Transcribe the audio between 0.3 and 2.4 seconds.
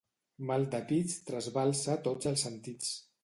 Mal de pits trasbalsa tots